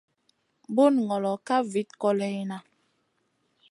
[0.75, 2.57] Bunu ŋolo ka vit kòleyna.